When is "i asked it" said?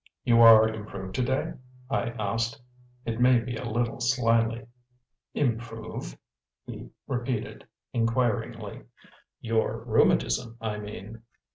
1.87-3.21